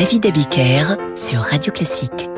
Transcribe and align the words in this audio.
David 0.00 0.24
Abiker 0.24 0.96
sur 1.14 1.40
Radio 1.40 1.70
Classique. 1.70 2.30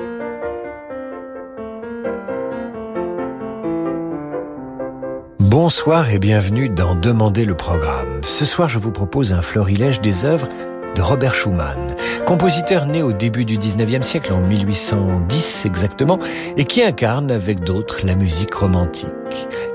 Bonsoir 5.39 6.11
et 6.11 6.19
bienvenue 6.19 6.69
dans 6.69 6.97
Demander 6.97 7.45
le 7.45 7.55
programme. 7.55 8.21
Ce 8.25 8.45
soir, 8.45 8.69
je 8.69 8.81
vous 8.81 8.91
propose 8.91 9.33
un 9.33 9.43
florilège 9.43 10.01
des 10.01 10.25
œuvres 10.25 10.49
de 10.97 11.03
Robert 11.03 11.37
Schumann, 11.37 11.95
compositeur 12.27 12.87
né 12.87 13.01
au 13.01 13.13
début 13.13 13.45
du 13.45 13.59
19e 13.59 14.03
siècle, 14.03 14.33
en 14.33 14.41
1810 14.41 15.65
exactement, 15.65 16.19
et 16.57 16.65
qui 16.65 16.83
incarne 16.83 17.31
avec 17.31 17.61
d'autres 17.61 18.05
la 18.05 18.17
musique 18.17 18.55
romantique. 18.55 19.07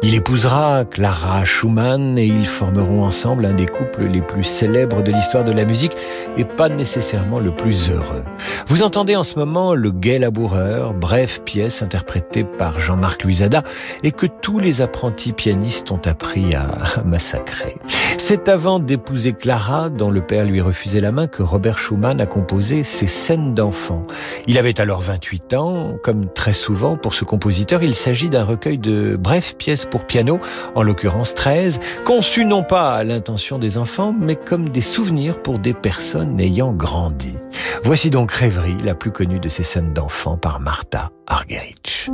Il 0.04 0.14
épousera 0.14 0.86
Clara 0.86 1.44
Schumann 1.44 2.18
et 2.18 2.26
ils 2.26 2.46
formeront 2.46 3.04
ensemble 3.04 3.46
un 3.46 3.54
des 3.54 3.66
couples 3.66 4.06
les 4.06 4.22
plus 4.22 4.44
célèbres 4.44 5.04
de 5.04 5.12
l'histoire 5.12 5.44
de 5.44 5.52
la 5.52 5.66
musique 5.66 5.94
et 6.38 6.46
pas 6.46 6.70
nécessairement 6.70 7.40
le 7.40 7.54
plus 7.54 7.90
heureux. 7.90 8.24
Vous 8.68 8.84
entendez 8.84 9.16
en 9.16 9.24
ce 9.24 9.38
moment 9.38 9.74
Le 9.74 9.92
Gai 9.92 10.20
Laboureur, 10.20 10.94
brève 10.94 11.42
pièce 11.42 11.82
interprétée 11.82 12.44
par 12.44 12.80
Jean-Marc 12.80 13.24
Luisada 13.24 13.64
et 14.04 14.12
que 14.12 14.28
tous 14.28 14.60
les 14.60 14.82
apprentis 14.82 15.34
pianistes 15.34 15.92
ont 15.92 16.02
appris 16.06 16.56
à 16.56 16.68
massacrer. 17.06 17.76
C'est 18.18 18.50
avant 18.50 18.80
d'épouser 18.80 19.34
Clara, 19.34 19.90
dont 19.90 20.10
le 20.10 20.22
père 20.22 20.46
lui 20.46 20.62
refusait 20.62 21.02
la 21.02 21.12
main, 21.12 21.28
que 21.28 21.44
Robert 21.44 21.78
Schumann 21.78 22.20
a 22.22 22.26
composé 22.26 22.84
ses 22.84 23.08
scènes 23.08 23.54
d'enfants. 23.54 24.04
Il 24.48 24.58
avait 24.58 24.80
alors 24.80 25.02
28 25.02 25.54
ans. 25.54 25.98
Comme 26.04 26.26
très 26.26 26.54
souvent 26.54 26.98
pour 26.98 27.14
ce 27.14 27.26
compositeur, 27.26 27.84
il 27.84 27.96
s'agit 27.96 28.30
d'un 28.30 28.44
recueil 28.44 28.78
de 28.78 29.16
pièces 29.56 29.86
pour 29.86 30.06
piano, 30.06 30.40
en 30.76 30.84
l'occurrence 30.84 31.34
13, 31.36 31.80
conçues 32.06 32.46
non 32.46 32.64
pas 32.64 32.96
à 32.96 33.04
l'intention 33.04 33.60
des 33.60 33.78
enfants, 33.78 34.14
mais 34.18 34.36
comme 34.36 34.70
des 34.70 34.82
souvenirs 34.82 35.42
pour 35.42 35.60
des 35.60 35.74
personnes 35.74 36.40
ayant 36.40 36.74
grandi. 36.74 37.38
Voici 37.84 38.10
donc 38.10 38.32
Rêverie, 38.32 38.78
la 38.84 38.96
plus 38.96 39.12
connue 39.12 39.40
de 39.40 39.50
ces 39.50 39.64
scènes 39.64 39.94
d'enfants 39.94 40.38
par 40.38 40.60
Martha 40.60 41.12
Argerich. 41.28 42.10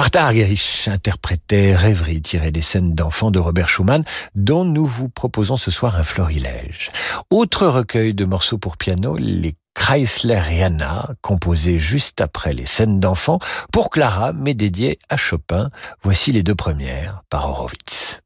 Martha 0.00 0.24
Argerich 0.24 0.88
interprétait 0.90 1.76
Rêverie 1.76 2.22
tirée 2.22 2.52
des 2.52 2.62
scènes 2.62 2.94
d'enfants 2.94 3.30
de 3.30 3.38
Robert 3.38 3.68
Schumann 3.68 4.02
dont 4.34 4.64
nous 4.64 4.86
vous 4.86 5.10
proposons 5.10 5.58
ce 5.58 5.70
soir 5.70 5.94
un 5.96 6.04
florilège. 6.04 6.88
Autre 7.28 7.66
recueil 7.66 8.14
de 8.14 8.24
morceaux 8.24 8.56
pour 8.56 8.78
piano, 8.78 9.18
les 9.18 9.56
Chrysleriana, 9.74 11.10
composé 11.20 11.78
juste 11.78 12.22
après 12.22 12.54
les 12.54 12.64
scènes 12.64 12.98
d'enfants 12.98 13.40
pour 13.74 13.90
Clara 13.90 14.32
mais 14.32 14.54
dédié 14.54 14.98
à 15.10 15.18
Chopin. 15.18 15.68
Voici 16.02 16.32
les 16.32 16.42
deux 16.42 16.54
premières 16.54 17.22
par 17.28 17.50
Horowitz. 17.50 18.22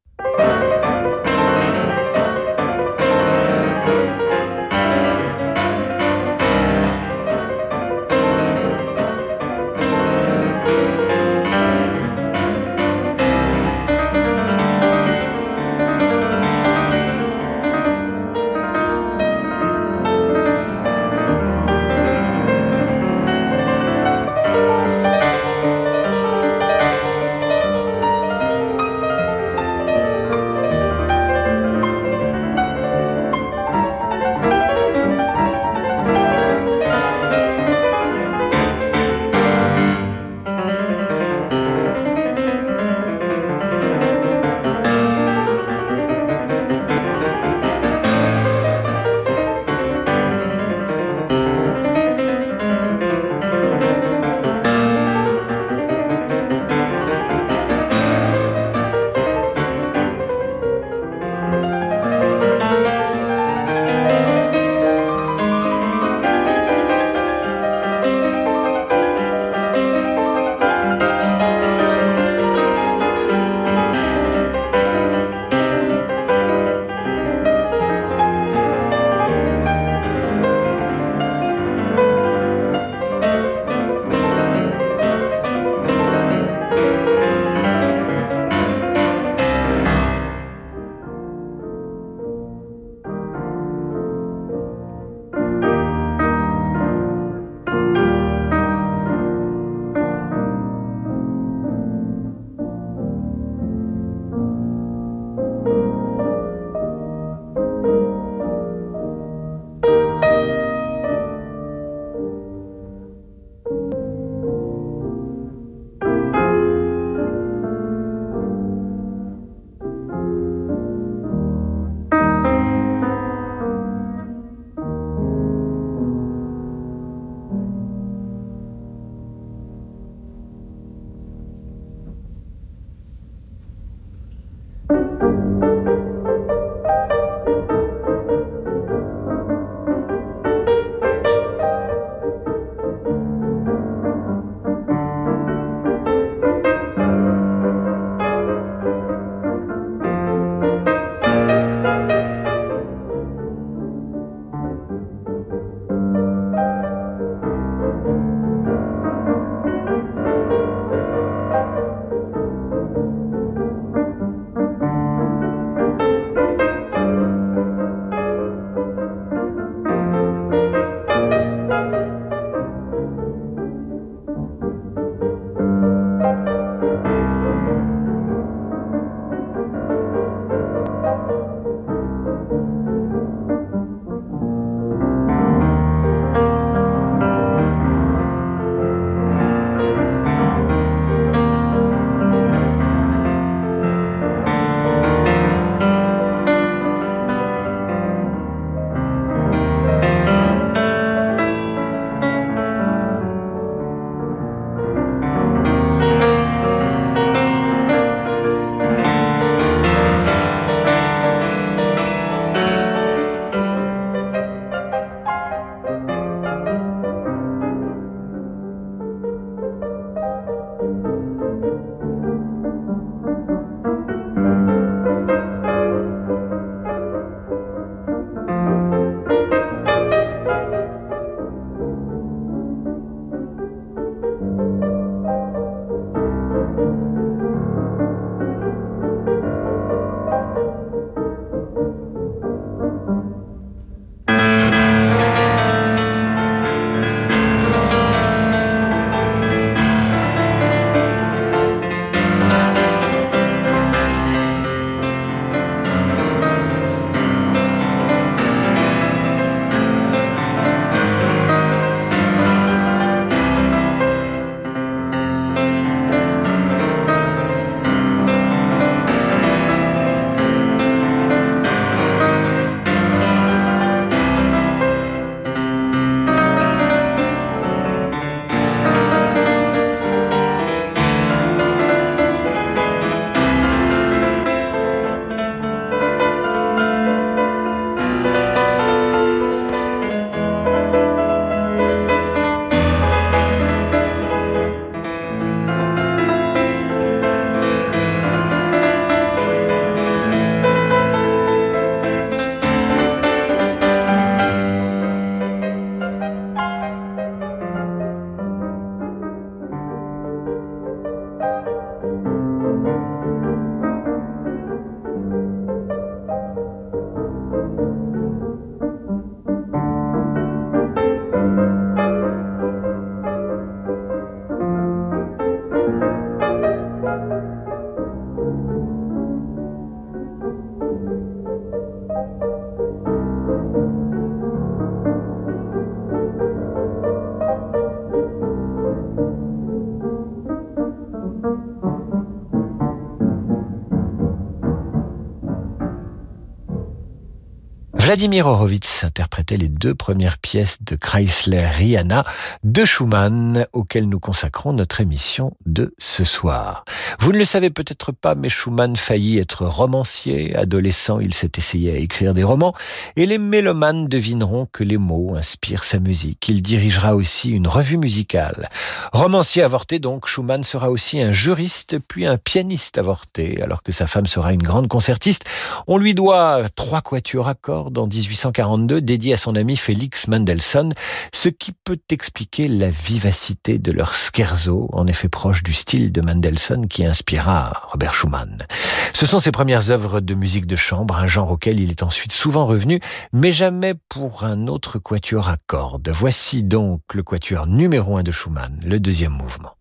Vladimir 348.15 348.45
Horowitz 348.45 348.94
interprétait 349.05 349.57
les 349.57 349.69
deux 349.69 349.95
premières 349.95 350.37
pièces 350.37 350.77
de 350.81 350.95
Chrysler 350.95 351.67
Rihanna 351.67 352.25
de 352.63 352.83
Schumann 352.83 353.65
auxquelles 353.71 354.09
nous 354.09 354.19
consacrons 354.19 354.73
notre 354.73 354.99
émission 354.99 355.53
de 355.65 355.93
ce 355.97 356.23
soir. 356.23 356.83
Vous 357.19 357.31
ne 357.31 357.37
le 357.37 357.45
savez 357.45 357.69
peut-être 357.69 358.11
pas, 358.11 358.35
mais 358.35 358.49
Schumann 358.49 358.95
faillit 358.97 359.39
être 359.39 359.65
romancier. 359.65 360.55
Adolescent, 360.55 361.19
il 361.19 361.33
s'est 361.33 361.51
essayé 361.57 361.93
à 361.93 361.97
écrire 361.97 362.33
des 362.33 362.43
romans 362.43 362.73
et 363.15 363.25
les 363.25 363.37
mélomanes 363.37 364.07
devineront 364.07 364.67
que 364.71 364.83
les 364.83 364.97
mots 364.97 365.35
inspirent 365.35 365.83
sa 365.83 365.99
musique. 365.99 366.47
Il 366.49 366.61
dirigera 366.61 367.15
aussi 367.15 367.51
une 367.51 367.67
revue 367.67 367.97
musicale. 367.97 368.69
Romancier 369.13 369.63
avorté 369.63 369.99
donc, 369.99 370.27
Schumann 370.27 370.63
sera 370.63 370.89
aussi 370.89 371.21
un 371.21 371.31
juriste 371.31 371.97
puis 371.99 372.25
un 372.25 372.37
pianiste 372.37 372.97
avorté 372.97 373.61
alors 373.61 373.83
que 373.83 373.91
sa 373.91 374.07
femme 374.07 374.25
sera 374.25 374.51
une 374.51 374.63
grande 374.63 374.87
concertiste. 374.87 375.45
On 375.87 375.97
lui 375.97 376.15
doit 376.15 376.63
trois 376.75 377.01
quatuors 377.01 377.47
à 377.47 377.53
cordes 377.53 377.97
en 377.97 378.07
1842 378.07 378.94
dédiés 379.01 379.33
à 379.33 379.37
son 379.37 379.55
ami 379.55 379.75
Félix 379.77 380.27
Mendelssohn, 380.27 380.91
ce 381.33 381.49
qui 381.49 381.71
peut 381.71 381.99
expliquer 382.09 382.67
la 382.67 382.89
vivacité 382.89 383.77
de 383.77 383.91
leur 383.91 384.13
scherzo, 384.13 384.89
en 384.93 385.07
effet 385.07 385.29
proche 385.29 385.63
du 385.63 385.73
style 385.73 386.11
de 386.11 386.21
Mendelssohn 386.21 386.87
qui 386.87 387.05
inspira 387.05 387.83
Robert 387.91 388.13
Schumann. 388.13 388.65
Ce 389.13 389.25
sont 389.25 389.39
ses 389.39 389.51
premières 389.51 389.91
œuvres 389.91 390.19
de 390.19 390.33
musique 390.33 390.67
de 390.67 390.75
chambre, 390.75 391.17
un 391.17 391.27
genre 391.27 391.51
auquel 391.51 391.79
il 391.79 391.89
est 391.89 392.03
ensuite 392.03 392.31
souvent 392.31 392.65
revenu, 392.65 392.99
mais 393.33 393.51
jamais 393.51 393.93
pour 394.09 394.43
un 394.43 394.67
autre 394.67 394.99
quatuor 394.99 395.49
à 395.49 395.57
cordes. 395.67 396.09
Voici 396.09 396.63
donc 396.63 397.01
le 397.13 397.23
quatuor 397.23 397.67
numéro 397.67 398.17
un 398.17 398.23
de 398.23 398.31
Schumann, 398.31 398.79
le 398.85 398.99
deuxième 398.99 399.33
mouvement. 399.33 399.75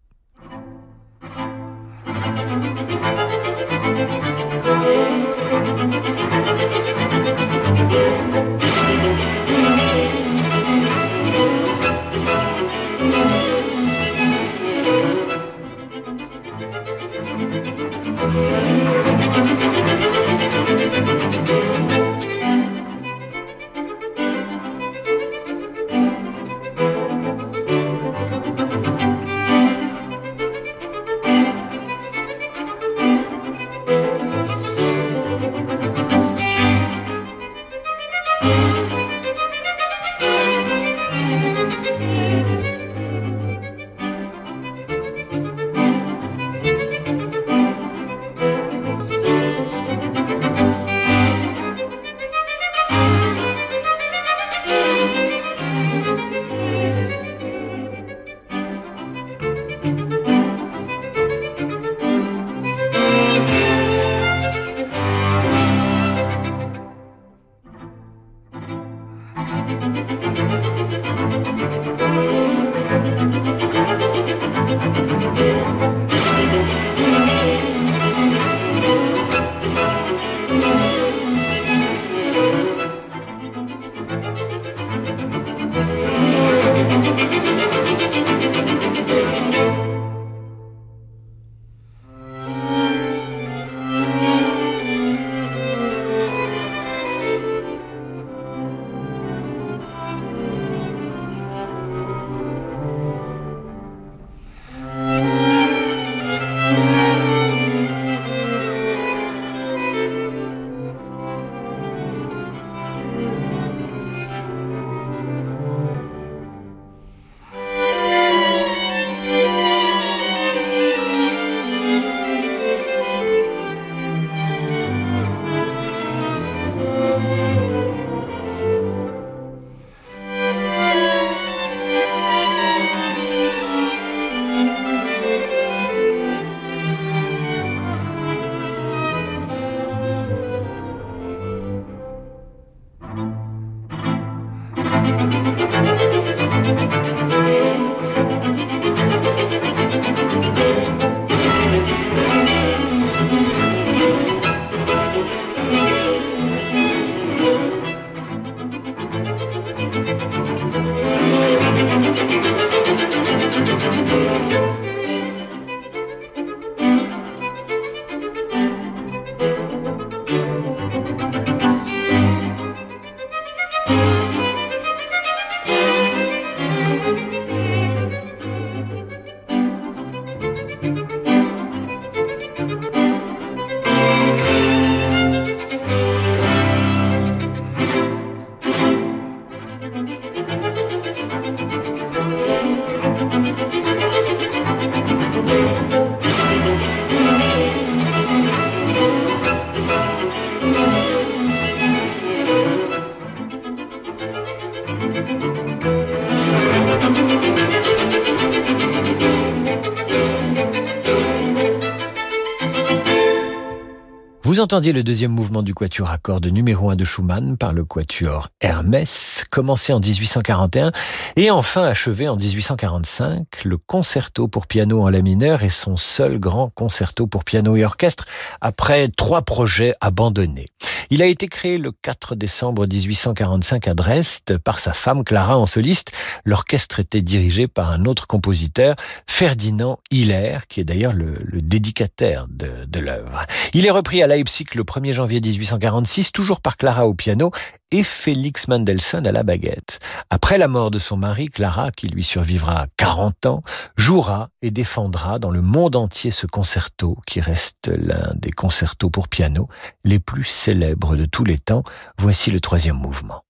Entendiez 214.75 214.93
le 214.93 215.05
deuxième 215.05 215.31
mouvement 215.31 215.63
du 215.63 215.73
quatuor 215.73 216.11
à 216.11 216.19
cordes 216.19 216.49
numéro 216.49 216.91
1 216.91 216.97
de 216.97 217.05
Schumann 217.05 217.57
par 217.57 217.73
le 217.73 217.85
quatuor 217.85 218.49
Hermès, 218.61 219.45
commencé 219.49 219.93
en 219.93 220.01
1841 220.01 220.91
et 221.37 221.53
enfin 221.53 221.85
achevé 221.85 222.29
en 222.29 222.35
1845. 222.35 223.67
Le 223.67 223.77
concerto 223.77 224.49
pour 224.49 224.67
piano 224.67 225.01
en 225.01 225.11
la 225.11 225.23
mineur 225.23 225.63
est 225.63 225.69
son 225.69 225.97
seul 225.97 226.41
grand 226.41 226.71
concerto 226.71 227.29
pour 227.29 227.45
piano 227.45 227.77
et 227.77 227.85
orchestre 227.85 228.25
après 228.61 229.07
trois 229.17 229.43
projets 229.43 229.95
abandonnés. 230.01 230.67
Il 231.11 231.23
a 231.23 231.27
été 231.27 231.49
créé 231.49 231.79
le 231.79 231.93
4 231.93 232.35
décembre 232.35 232.87
1845 232.87 233.89
à 233.89 233.95
Dresde 233.95 234.59
par 234.63 234.79
sa 234.79 234.93
femme 234.93 235.25
Clara 235.25 235.59
en 235.59 235.67
soliste. 235.67 236.13
L'orchestre 236.45 237.01
était 237.01 237.23
dirigé 237.23 237.69
par 237.69 237.91
un 237.91 238.05
autre 238.05 238.27
compositeur, 238.27 238.97
Ferdinand 239.27 239.99
Hiller, 240.11 240.59
qui 240.69 240.81
est 240.81 240.85
d'ailleurs 240.85 241.13
le, 241.13 241.35
dédicataire 241.53 242.47
de, 242.49 242.85
de 242.87 243.01
l'œuvre. 243.01 243.43
Il 243.73 243.87
est 243.87 243.91
repris 243.91 244.23
à 244.23 244.27
Leipzig 244.27 244.67
le 244.75 244.83
1er 244.83 245.13
janvier 245.13 245.41
1846, 245.41 246.33
toujours 246.33 246.61
par 246.61 246.77
Clara 246.77 247.07
au 247.07 247.15
piano 247.15 247.51
et 247.91 248.03
Félix 248.03 248.69
Mendelssohn 248.69 249.27
à 249.27 249.33
la 249.33 249.43
baguette. 249.43 249.99
Après 250.31 250.59
la 250.59 250.69
mort 250.69 250.91
de 250.91 250.99
son 250.99 251.17
mari, 251.17 251.47
Clara, 251.47 251.91
qui 251.91 252.09
lui 252.09 252.25
survivra 252.25 252.87
40 252.97 253.47
ans, 253.47 253.63
jouera 253.97 254.51
et 254.63 254.71
défendra 254.71 255.39
dans 255.39 255.51
le 255.51 255.63
monde 255.63 255.97
entier 255.97 256.31
ce 256.31 256.47
concerto 256.47 257.19
qui 257.27 257.41
reste 257.41 257.89
l'un 257.89 258.33
des 258.35 258.51
concertos 258.51 259.11
pour 259.11 259.29
piano 259.29 259.69
les 260.05 260.19
plus 260.19 260.45
célèbres 260.45 261.17
de 261.17 261.25
tous 261.25 261.45
les 261.45 261.59
temps. 261.59 261.85
Voici 262.19 262.51
le 262.51 262.61
troisième 262.61 262.97
mouvement. 262.97 263.45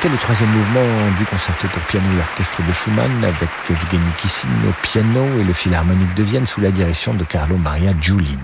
C'était 0.00 0.10
le 0.10 0.18
troisième 0.18 0.50
mouvement 0.50 1.18
du 1.18 1.24
concerto 1.24 1.66
pour 1.66 1.82
piano 1.82 2.06
et 2.16 2.20
orchestre 2.20 2.64
de 2.64 2.72
Schumann 2.72 3.10
avec 3.24 3.48
Evgeny 3.68 4.12
Kissin 4.18 4.46
au 4.68 4.72
piano 4.80 5.24
et 5.40 5.42
le 5.42 5.52
Philharmonique 5.52 6.14
de 6.14 6.22
Vienne 6.22 6.46
sous 6.46 6.60
la 6.60 6.70
direction 6.70 7.14
de 7.14 7.24
Carlo 7.24 7.56
Maria 7.56 7.92
Giulini. 8.00 8.38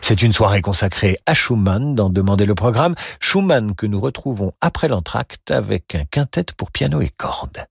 C'est 0.00 0.20
une 0.20 0.32
soirée 0.32 0.62
consacrée 0.62 1.16
à 1.26 1.34
Schumann 1.34 1.94
dans 1.94 2.10
Demander 2.10 2.44
le 2.44 2.56
programme. 2.56 2.96
Schumann 3.20 3.76
que 3.76 3.86
nous 3.86 4.00
retrouvons 4.00 4.52
après 4.60 4.88
l'entracte 4.88 5.52
avec 5.52 5.94
un 5.94 6.06
quintet 6.06 6.46
pour 6.56 6.72
piano 6.72 7.00
et 7.00 7.10
cordes. 7.16 7.66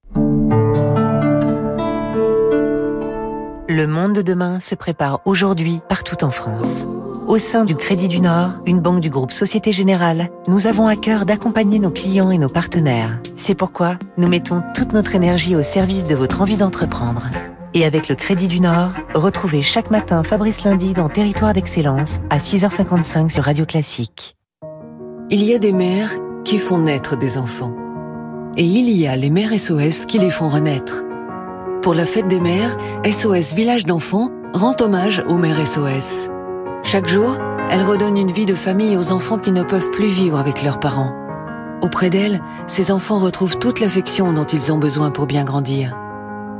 Le 3.68 3.84
monde 3.86 4.14
de 4.14 4.22
demain 4.22 4.60
se 4.60 4.74
prépare 4.74 5.20
aujourd'hui 5.26 5.82
partout 5.90 6.24
en 6.24 6.30
France. 6.30 6.86
Au 7.26 7.38
sein 7.38 7.64
du 7.64 7.74
Crédit 7.74 8.08
du 8.08 8.20
Nord, 8.20 8.50
une 8.66 8.80
banque 8.80 9.00
du 9.00 9.08
groupe 9.08 9.32
Société 9.32 9.72
Générale, 9.72 10.28
nous 10.46 10.66
avons 10.66 10.86
à 10.86 10.94
cœur 10.94 11.24
d'accompagner 11.24 11.78
nos 11.78 11.90
clients 11.90 12.30
et 12.30 12.36
nos 12.36 12.50
partenaires. 12.50 13.18
C'est 13.34 13.54
pourquoi 13.54 13.98
nous 14.18 14.28
mettons 14.28 14.62
toute 14.74 14.92
notre 14.92 15.14
énergie 15.14 15.56
au 15.56 15.62
service 15.62 16.06
de 16.06 16.14
votre 16.14 16.42
envie 16.42 16.58
d'entreprendre. 16.58 17.30
Et 17.72 17.86
avec 17.86 18.10
le 18.10 18.14
Crédit 18.14 18.46
du 18.46 18.60
Nord, 18.60 18.90
retrouvez 19.14 19.62
chaque 19.62 19.90
matin 19.90 20.22
Fabrice 20.22 20.64
Lundi 20.64 20.92
dans 20.92 21.08
Territoire 21.08 21.54
d'Excellence 21.54 22.18
à 22.28 22.36
6h55 22.36 23.30
sur 23.30 23.44
Radio 23.44 23.64
Classique. 23.64 24.36
Il 25.30 25.42
y 25.42 25.54
a 25.54 25.58
des 25.58 25.72
mères 25.72 26.10
qui 26.44 26.58
font 26.58 26.78
naître 26.78 27.16
des 27.16 27.38
enfants. 27.38 27.74
Et 28.58 28.64
il 28.64 28.90
y 28.90 29.06
a 29.06 29.16
les 29.16 29.30
mères 29.30 29.58
SOS 29.58 30.04
qui 30.04 30.18
les 30.18 30.30
font 30.30 30.50
renaître. 30.50 31.02
Pour 31.80 31.94
la 31.94 32.04
fête 32.04 32.28
des 32.28 32.40
mères, 32.40 32.76
SOS 33.04 33.54
Village 33.54 33.84
d'enfants 33.84 34.28
rend 34.52 34.76
hommage 34.80 35.22
aux 35.26 35.38
mères 35.38 35.66
SOS. 35.66 36.28
Chaque 36.94 37.08
jour, 37.08 37.38
elle 37.72 37.82
redonne 37.82 38.16
une 38.16 38.30
vie 38.30 38.46
de 38.46 38.54
famille 38.54 38.96
aux 38.96 39.10
enfants 39.10 39.40
qui 39.40 39.50
ne 39.50 39.64
peuvent 39.64 39.90
plus 39.90 40.06
vivre 40.06 40.38
avec 40.38 40.62
leurs 40.62 40.78
parents. 40.78 41.12
Auprès 41.82 42.08
d'elle, 42.08 42.40
ces 42.68 42.92
enfants 42.92 43.18
retrouvent 43.18 43.58
toute 43.58 43.80
l'affection 43.80 44.32
dont 44.32 44.44
ils 44.44 44.70
ont 44.70 44.78
besoin 44.78 45.10
pour 45.10 45.26
bien 45.26 45.42
grandir. 45.42 45.98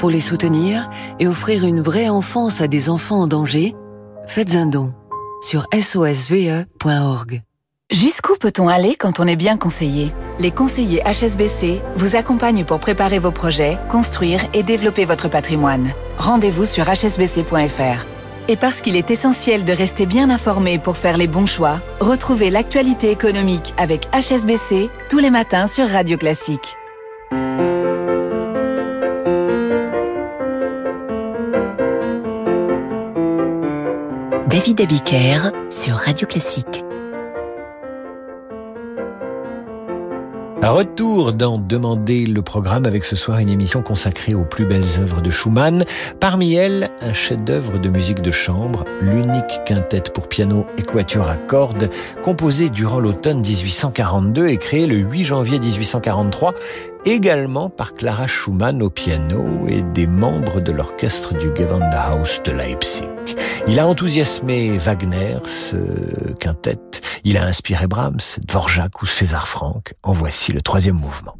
Pour 0.00 0.10
les 0.10 0.18
soutenir 0.18 0.90
et 1.20 1.28
offrir 1.28 1.64
une 1.64 1.80
vraie 1.80 2.08
enfance 2.08 2.60
à 2.60 2.66
des 2.66 2.90
enfants 2.90 3.20
en 3.20 3.26
danger, 3.28 3.76
faites 4.26 4.56
un 4.56 4.66
don 4.66 4.92
sur 5.40 5.68
sosve.org. 5.72 7.42
Jusqu'où 7.92 8.34
peut-on 8.34 8.66
aller 8.66 8.96
quand 8.96 9.20
on 9.20 9.28
est 9.28 9.36
bien 9.36 9.56
conseillé? 9.56 10.12
Les 10.40 10.50
conseillers 10.50 11.04
HSBC 11.04 11.80
vous 11.94 12.16
accompagnent 12.16 12.64
pour 12.64 12.80
préparer 12.80 13.20
vos 13.20 13.30
projets, 13.30 13.78
construire 13.88 14.40
et 14.52 14.64
développer 14.64 15.04
votre 15.04 15.30
patrimoine. 15.30 15.90
Rendez-vous 16.18 16.64
sur 16.64 16.86
hsbc.fr. 16.86 18.13
Et 18.48 18.56
parce 18.56 18.80
qu'il 18.80 18.96
est 18.96 19.10
essentiel 19.10 19.64
de 19.64 19.72
rester 19.72 20.04
bien 20.04 20.28
informé 20.28 20.78
pour 20.78 20.96
faire 20.96 21.16
les 21.16 21.26
bons 21.26 21.46
choix, 21.46 21.80
retrouvez 22.00 22.50
l'actualité 22.50 23.10
économique 23.10 23.72
avec 23.78 24.06
HSBC 24.14 24.90
tous 25.08 25.18
les 25.18 25.30
matins 25.30 25.66
sur 25.66 25.88
Radio 25.88 26.18
Classique. 26.18 26.76
David 34.48 34.80
Abiker 34.82 35.50
sur 35.70 35.96
Radio 35.96 36.26
Classique. 36.26 36.84
Retour 40.70 41.34
dans 41.34 41.58
Demander 41.58 42.24
le 42.24 42.40
programme 42.40 42.86
avec 42.86 43.04
ce 43.04 43.16
soir 43.16 43.38
une 43.38 43.50
émission 43.50 43.82
consacrée 43.82 44.34
aux 44.34 44.44
plus 44.44 44.64
belles 44.64 44.98
œuvres 44.98 45.20
de 45.20 45.30
Schumann. 45.30 45.84
Parmi 46.20 46.54
elles, 46.54 46.90
un 47.00 47.12
chef-d'œuvre 47.12 47.78
de 47.78 47.88
musique 47.88 48.22
de 48.22 48.30
chambre, 48.30 48.84
l'unique 49.00 49.60
quintette 49.66 50.12
pour 50.12 50.26
piano 50.26 50.66
et 50.78 50.82
quatuor 50.82 51.28
à 51.28 51.36
cordes, 51.36 51.90
composé 52.22 52.70
durant 52.70 52.98
l'automne 52.98 53.40
1842 53.40 54.48
et 54.48 54.56
créé 54.56 54.86
le 54.86 54.96
8 54.96 55.24
janvier 55.24 55.58
1843 55.58 56.54
également 57.06 57.70
par 57.70 57.94
Clara 57.94 58.26
Schumann 58.26 58.82
au 58.82 58.90
piano 58.90 59.66
et 59.68 59.82
des 59.82 60.06
membres 60.06 60.60
de 60.60 60.72
l'orchestre 60.72 61.34
du 61.34 61.48
Gewandhaus 61.54 62.42
de 62.44 62.52
Leipzig. 62.52 63.08
Il 63.66 63.78
a 63.78 63.86
enthousiasmé 63.86 64.76
Wagner, 64.78 65.38
ce 65.44 65.76
quintet. 66.40 66.78
Il 67.24 67.36
a 67.36 67.44
inspiré 67.44 67.86
Brahms, 67.86 68.38
Dvorak 68.46 69.02
ou 69.02 69.06
César 69.06 69.48
Franck. 69.48 69.94
En 70.02 70.12
voici 70.12 70.52
le 70.52 70.60
troisième 70.60 70.96
mouvement. 70.96 71.36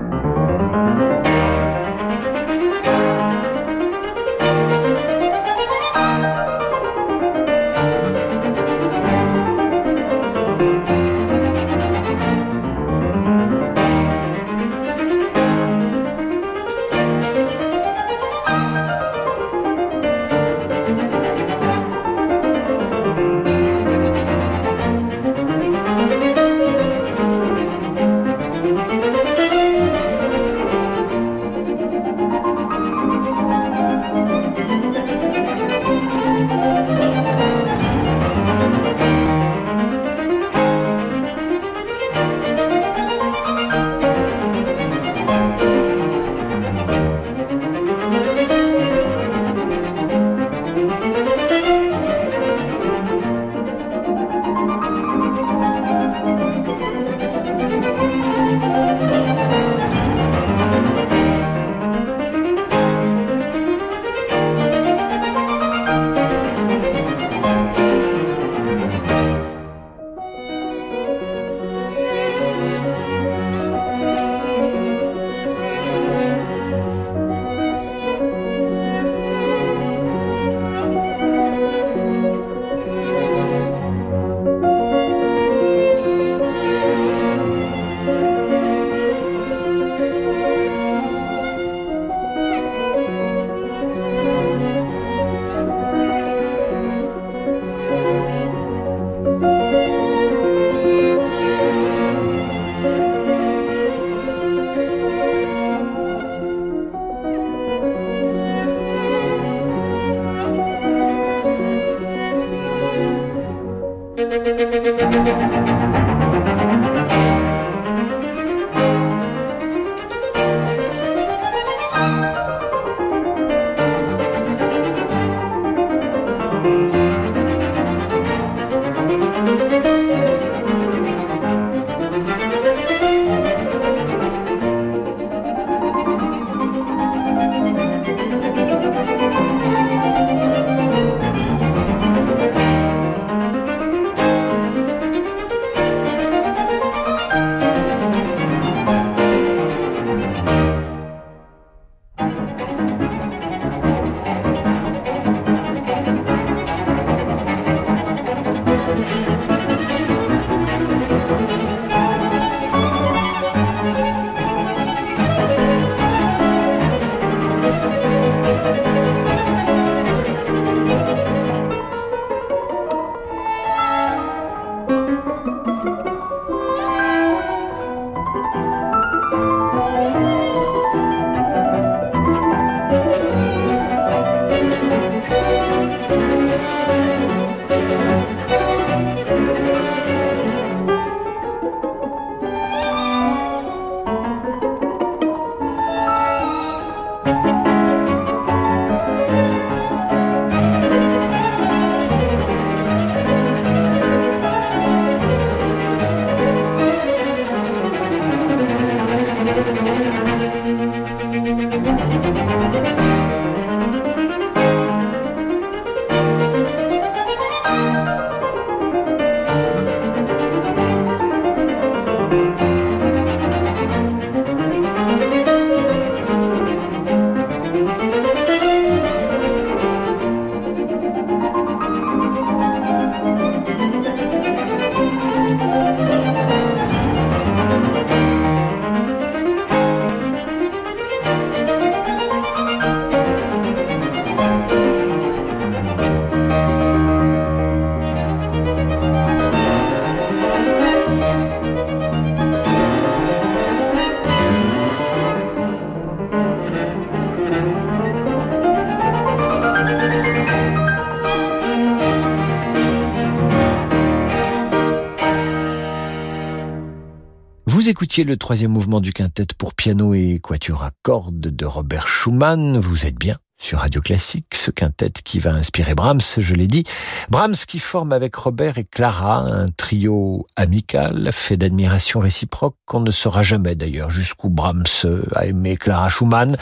Vous 267.84 267.90
écoutiez 267.90 268.24
le 268.24 268.38
troisième 268.38 268.70
mouvement 268.70 269.02
du 269.02 269.12
quintet 269.12 269.44
pour 269.58 269.74
piano 269.74 270.14
et 270.14 270.40
quatuor 270.42 270.84
à 270.84 270.92
cordes 271.02 271.38
de 271.38 271.66
Robert 271.66 272.06
Schumann. 272.06 272.78
Vous 272.78 273.04
êtes 273.04 273.16
bien 273.16 273.34
sur 273.60 273.80
Radio 273.80 274.00
Classique, 274.00 274.54
ce 274.54 274.70
quintet 274.70 275.12
qui 275.22 275.38
va 275.38 275.52
inspirer 275.52 275.94
Brahms, 275.94 276.22
je 276.38 276.54
l'ai 276.54 276.66
dit. 276.66 276.84
Brahms 277.28 277.66
qui 277.68 277.78
forme 277.78 278.12
avec 278.12 278.36
Robert 278.36 278.78
et 278.78 278.84
Clara 278.84 279.40
un 279.40 279.66
trio 279.66 280.46
amical, 280.56 281.28
fait 281.30 281.58
d'admiration 281.58 282.20
réciproque, 282.20 282.76
qu'on 282.86 283.00
ne 283.00 283.10
saura 283.10 283.42
jamais 283.42 283.74
d'ailleurs 283.74 284.10
jusqu'où 284.10 284.48
Brahms 284.48 284.86
a 285.34 285.44
aimé 285.44 285.76
Clara 285.76 286.08
Schumann. 286.08 286.56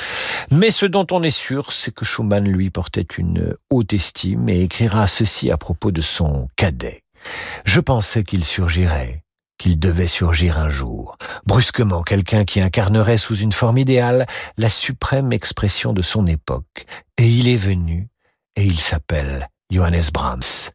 Mais 0.50 0.72
ce 0.72 0.86
dont 0.86 1.06
on 1.12 1.22
est 1.22 1.30
sûr, 1.30 1.70
c'est 1.70 1.94
que 1.94 2.04
Schumann 2.04 2.48
lui 2.48 2.70
portait 2.70 3.06
une 3.16 3.54
haute 3.70 3.92
estime 3.92 4.48
et 4.48 4.62
écrira 4.62 5.06
ceci 5.06 5.52
à 5.52 5.56
propos 5.56 5.92
de 5.92 6.00
son 6.00 6.48
cadet. 6.56 7.04
Je 7.64 7.78
pensais 7.78 8.24
qu'il 8.24 8.44
surgirait, 8.44 9.22
qu'il 9.62 9.78
devait 9.78 10.08
surgir 10.08 10.58
un 10.58 10.68
jour. 10.68 11.16
Brusquement, 11.46 12.02
quelqu'un 12.02 12.44
qui 12.44 12.60
incarnerait 12.60 13.16
sous 13.16 13.36
une 13.36 13.52
forme 13.52 13.78
idéale 13.78 14.26
la 14.58 14.68
suprême 14.68 15.32
expression 15.32 15.92
de 15.92 16.02
son 16.02 16.26
époque. 16.26 16.84
Et 17.16 17.28
il 17.28 17.46
est 17.46 17.54
venu, 17.54 18.08
et 18.56 18.64
il 18.64 18.80
s'appelle 18.80 19.48
Johannes 19.70 20.10
Brahms. 20.12 20.72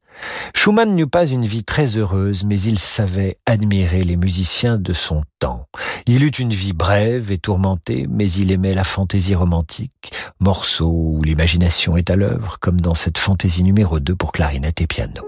Schumann 0.56 0.96
n'eut 0.96 1.06
pas 1.06 1.28
une 1.28 1.46
vie 1.46 1.66
très 1.66 1.98
heureuse, 1.98 2.46
mais 2.46 2.62
il 2.62 2.80
savait 2.80 3.36
admirer 3.46 4.06
les 4.06 4.16
musiciens 4.16 4.78
de 4.78 4.94
son 4.94 5.22
temps. 5.40 5.66
Il 6.06 6.24
eut 6.24 6.30
une 6.30 6.54
vie 6.54 6.72
brève 6.72 7.30
et 7.30 7.40
tourmentée, 7.40 8.08
mais 8.10 8.32
il 8.32 8.54
aimait 8.54 8.74
la 8.74 8.86
fantaisie 8.86 9.36
romantique, 9.36 10.14
morceau 10.40 10.90
où 10.90 11.22
l'imagination 11.26 11.98
est 11.98 12.10
à 12.10 12.16
l'œuvre, 12.16 12.58
comme 12.62 12.80
dans 12.80 12.96
cette 12.96 13.18
fantaisie 13.18 13.64
numéro 13.64 14.00
2 14.00 14.16
pour 14.16 14.32
clarinette 14.32 14.80
et 14.80 14.88
piano. 14.88 15.24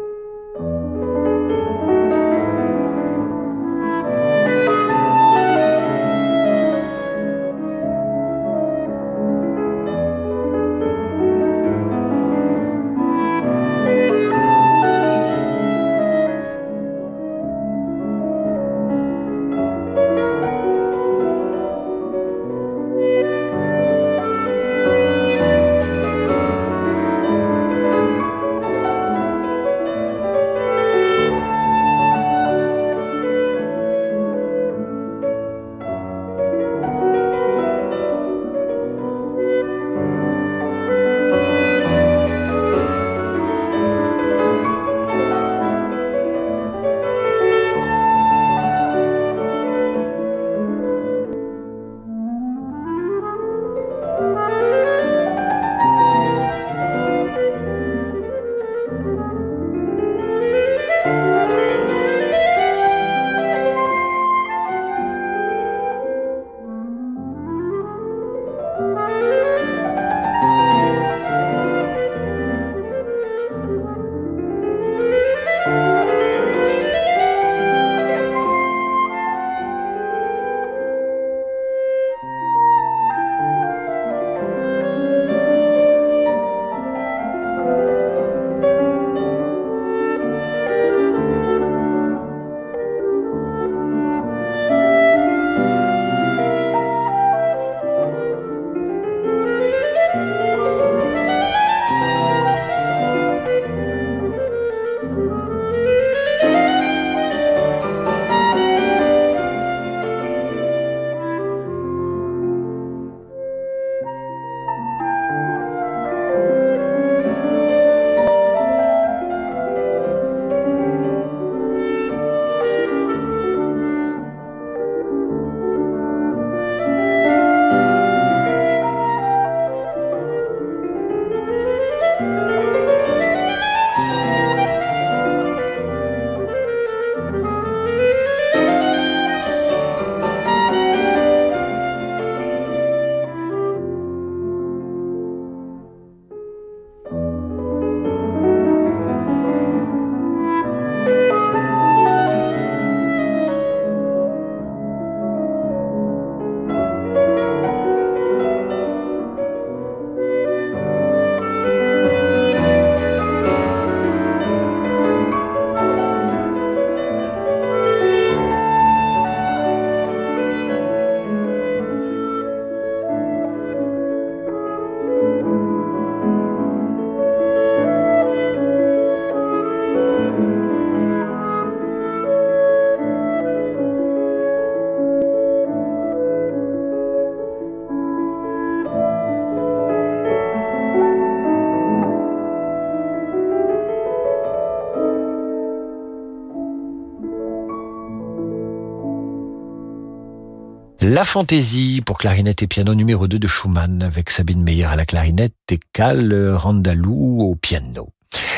La 201.19 201.25
fantaisie 201.25 201.99
pour 201.99 202.17
clarinette 202.17 202.63
et 202.63 202.67
piano 202.67 202.95
numéro 202.95 203.27
2 203.27 203.39
de 203.39 203.47
Schumann 203.49 204.03
avec 204.03 204.29
Sabine 204.29 204.63
Meyer 204.63 204.85
à 204.85 204.95
la 204.95 205.05
clarinette 205.05 205.53
et 205.69 205.77
Cal 205.91 206.33
Randalou 206.55 207.41
au 207.41 207.55
piano. 207.55 208.13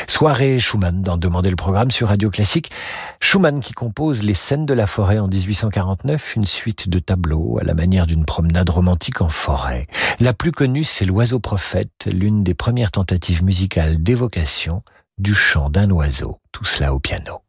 Soirée 0.06 0.60
Schumann 0.60 1.02
dans 1.02 1.16
Demander 1.16 1.50
le 1.50 1.56
programme 1.56 1.90
sur 1.90 2.06
Radio 2.06 2.30
Classique. 2.30 2.70
Schumann 3.18 3.58
qui 3.58 3.72
compose 3.72 4.22
Les 4.22 4.34
scènes 4.34 4.64
de 4.64 4.74
la 4.74 4.86
forêt 4.86 5.18
en 5.18 5.26
1849, 5.26 6.36
une 6.36 6.44
suite 6.44 6.88
de 6.88 7.00
tableaux 7.00 7.58
à 7.60 7.64
la 7.64 7.74
manière 7.74 8.06
d'une 8.06 8.24
promenade 8.24 8.70
romantique 8.70 9.22
en 9.22 9.28
forêt. 9.28 9.88
La 10.20 10.32
plus 10.32 10.52
connue, 10.52 10.84
c'est 10.84 11.04
L'oiseau 11.04 11.40
prophète, 11.40 12.06
l'une 12.06 12.44
des 12.44 12.54
premières 12.54 12.92
tentatives 12.92 13.42
musicales 13.42 14.00
d'évocation 14.00 14.84
du 15.18 15.34
chant 15.34 15.68
d'un 15.68 15.90
oiseau. 15.90 16.38
Tout 16.52 16.64
cela 16.64 16.94
au 16.94 17.00
piano. 17.00 17.40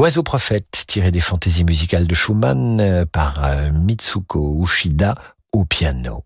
L'oiseau 0.00 0.22
prophète, 0.22 0.84
tiré 0.86 1.10
des 1.10 1.20
fantaisies 1.20 1.62
musicales 1.62 2.06
de 2.06 2.14
Schumann 2.14 2.80
euh, 2.80 3.04
par 3.04 3.44
euh, 3.44 3.70
Mitsuko 3.70 4.58
Ushida 4.62 5.14
au 5.52 5.66
piano. 5.66 6.24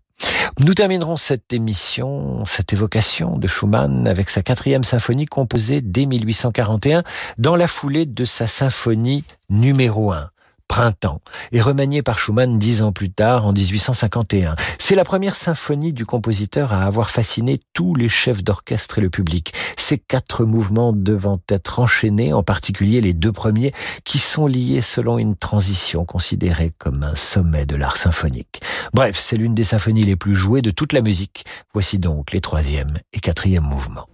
Nous 0.61 0.73
terminerons 0.73 1.17
cette 1.17 1.51
émission, 1.51 2.45
cette 2.45 2.71
évocation 2.71 3.37
de 3.37 3.47
Schumann 3.47 4.07
avec 4.07 4.29
sa 4.29 4.43
quatrième 4.43 4.85
symphonie 4.85 5.25
composée 5.25 5.81
dès 5.81 6.05
1841 6.05 7.03
dans 7.37 7.57
la 7.57 7.67
foulée 7.67 8.05
de 8.05 8.23
sa 8.23 8.47
symphonie 8.47 9.25
numéro 9.49 10.13
1. 10.13 10.29
Printemps, 10.75 11.21
et 11.53 11.61
remanié 11.61 12.01
par 12.01 12.19
Schumann 12.19 12.59
dix 12.59 12.81
ans 12.81 12.91
plus 12.91 13.09
tard, 13.09 13.45
en 13.45 13.53
1851. 13.53 14.55
C'est 14.77 14.95
la 14.95 15.05
première 15.05 15.37
symphonie 15.37 15.93
du 15.93 16.05
compositeur 16.05 16.73
à 16.73 16.83
avoir 16.83 17.11
fasciné 17.11 17.59
tous 17.71 17.95
les 17.95 18.09
chefs 18.09 18.43
d'orchestre 18.43 18.97
et 18.97 19.01
le 19.01 19.09
public. 19.09 19.53
Ces 19.77 19.97
quatre 19.97 20.43
mouvements 20.43 20.91
devant 20.91 21.39
être 21.47 21.79
enchaînés, 21.79 22.33
en 22.33 22.43
particulier 22.43 22.99
les 22.99 23.13
deux 23.13 23.31
premiers, 23.31 23.71
qui 24.03 24.17
sont 24.17 24.47
liés 24.47 24.81
selon 24.81 25.17
une 25.17 25.37
transition 25.37 26.03
considérée 26.03 26.73
comme 26.77 27.03
un 27.03 27.15
sommet 27.15 27.65
de 27.65 27.77
l'art 27.77 27.95
symphonique. 27.95 28.61
Bref, 28.93 29.15
c'est 29.17 29.37
l'une 29.37 29.55
des 29.55 29.63
symphonies 29.63 30.03
les 30.03 30.17
plus 30.17 30.35
jouées 30.35 30.61
de 30.61 30.71
toute 30.71 30.91
la 30.91 30.99
musique. 30.99 31.45
Voici 31.73 31.99
donc 31.99 32.33
les 32.33 32.41
troisième 32.41 32.97
et 33.13 33.21
quatrième 33.21 33.63
mouvements. 33.63 34.09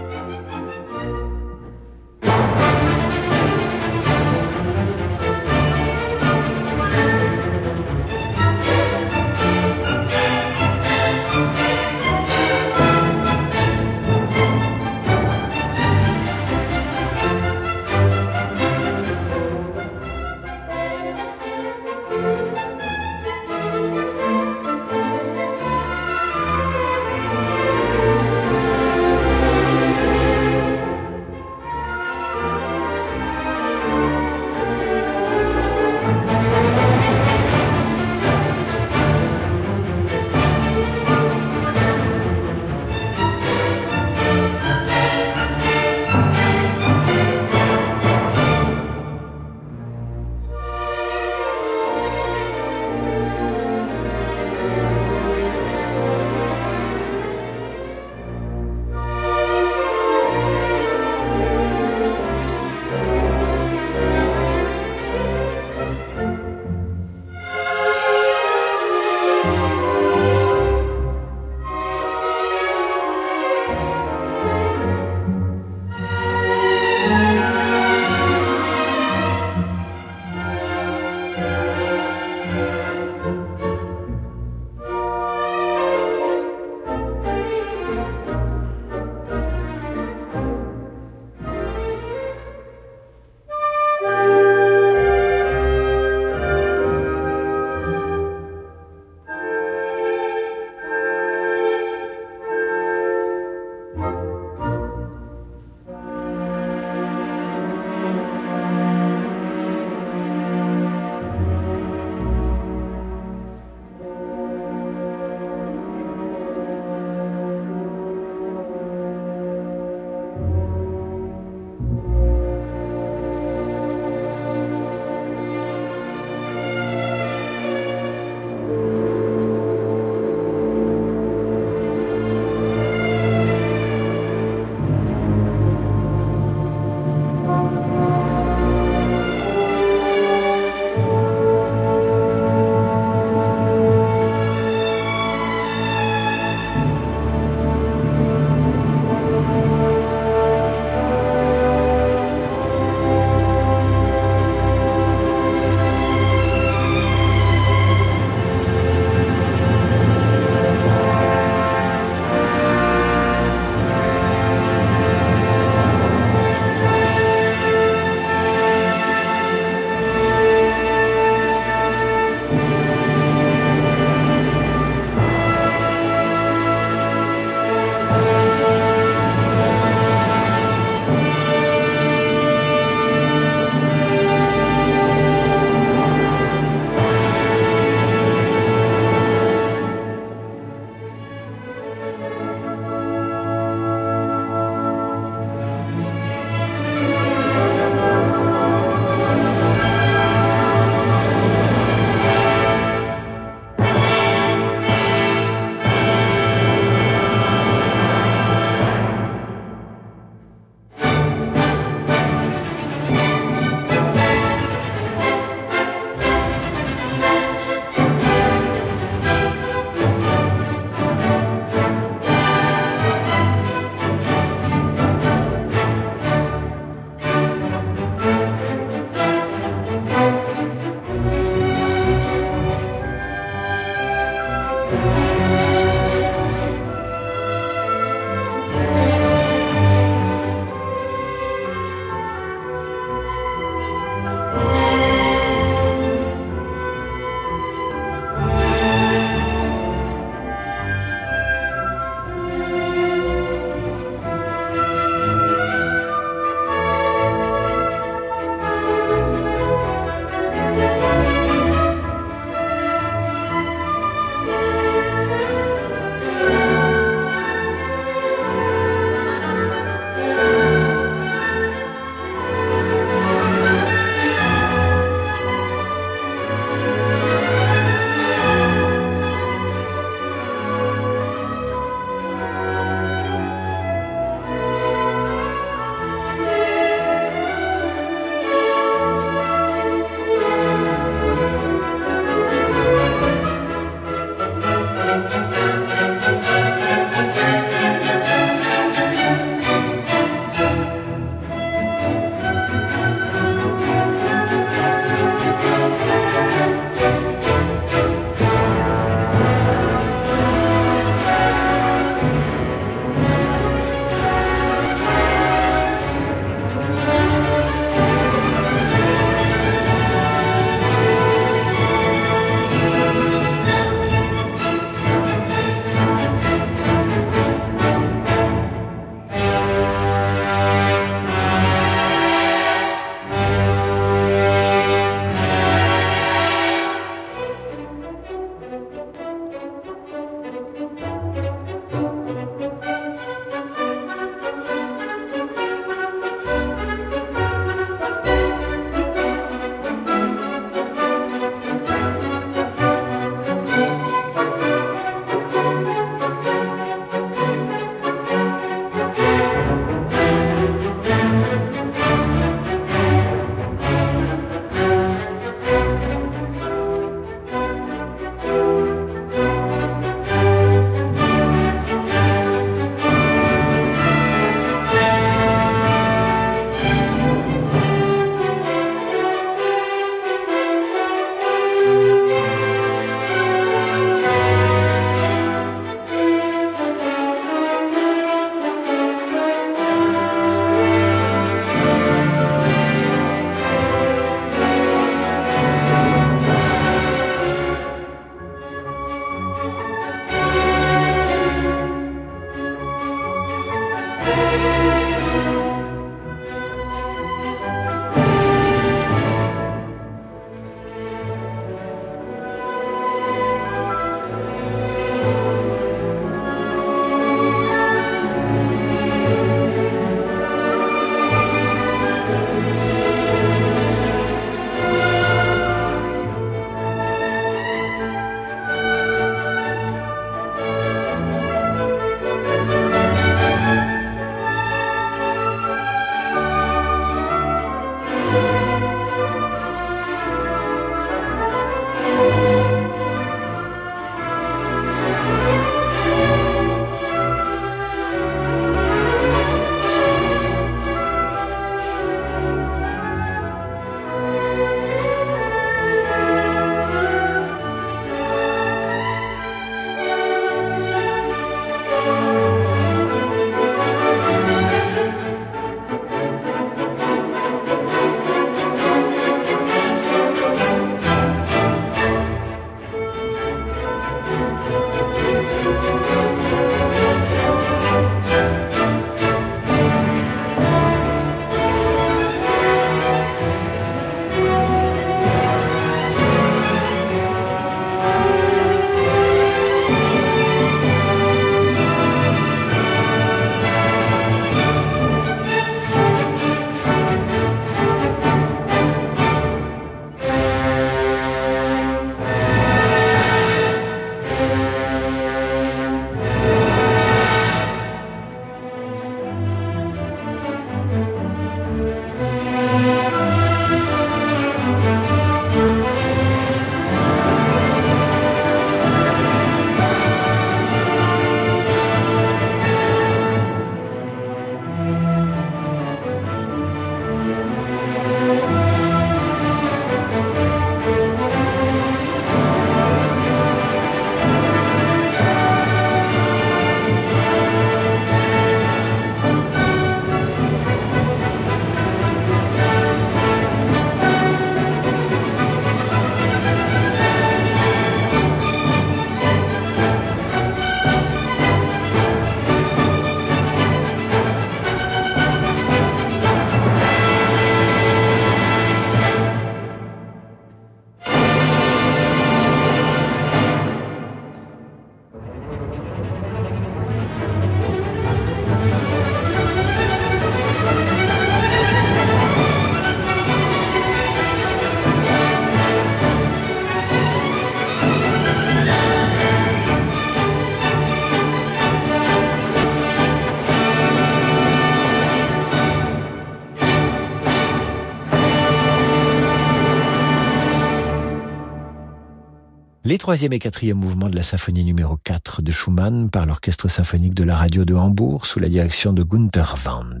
Les 592.90 592.98
troisième 592.98 593.32
et 593.32 593.38
quatrième 593.38 593.76
mouvements 593.76 594.08
de 594.08 594.16
la 594.16 594.24
symphonie 594.24 594.64
numéro 594.64 594.96
4 594.96 595.42
de 595.42 595.52
Schumann 595.52 596.10
par 596.10 596.26
l'orchestre 596.26 596.66
symphonique 596.66 597.14
de 597.14 597.22
la 597.22 597.36
radio 597.36 597.64
de 597.64 597.72
Hambourg 597.72 598.26
sous 598.26 598.40
la 598.40 598.48
direction 598.48 598.92
de 598.92 599.04
Gunther 599.04 599.54
Wand. 599.64 600.00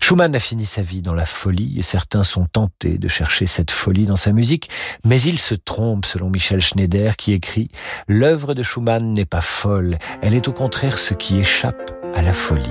Schumann 0.00 0.36
a 0.36 0.38
fini 0.38 0.64
sa 0.64 0.80
vie 0.80 1.02
dans 1.02 1.14
la 1.14 1.24
folie 1.24 1.80
et 1.80 1.82
certains 1.82 2.22
sont 2.22 2.46
tentés 2.46 2.96
de 2.96 3.08
chercher 3.08 3.46
cette 3.46 3.72
folie 3.72 4.06
dans 4.06 4.14
sa 4.14 4.30
musique, 4.30 4.70
mais 5.04 5.20
il 5.20 5.40
se 5.40 5.56
trompe 5.56 6.06
selon 6.06 6.30
Michel 6.30 6.60
Schneider 6.60 7.16
qui 7.16 7.32
écrit 7.32 7.72
L'œuvre 8.06 8.54
de 8.54 8.62
Schumann 8.62 9.12
n'est 9.12 9.24
pas 9.24 9.40
folle, 9.40 9.98
elle 10.22 10.34
est 10.34 10.46
au 10.46 10.52
contraire 10.52 11.00
ce 11.00 11.14
qui 11.14 11.38
échappe 11.38 11.90
à 12.14 12.22
la 12.22 12.32
folie. 12.32 12.62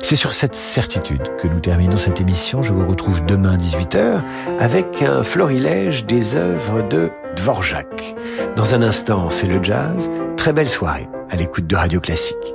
C'est 0.00 0.14
sur 0.14 0.32
cette 0.32 0.54
certitude 0.54 1.28
que 1.38 1.48
nous 1.48 1.58
terminons 1.58 1.96
cette 1.96 2.20
émission. 2.20 2.62
Je 2.62 2.72
vous 2.72 2.86
retrouve 2.86 3.26
demain 3.26 3.56
18h 3.56 4.22
avec 4.60 5.02
un 5.02 5.24
florilège 5.24 6.06
des 6.06 6.36
œuvres 6.36 6.86
de 6.88 7.10
Dvorak. 7.36 8.14
Dans 8.56 8.74
un 8.74 8.82
instant, 8.82 9.30
c'est 9.30 9.46
le 9.46 9.62
jazz. 9.62 10.10
Très 10.36 10.52
belle 10.52 10.68
soirée 10.68 11.08
à 11.30 11.36
l'écoute 11.36 11.66
de 11.66 11.76
Radio 11.76 12.00
Classique. 12.00 12.54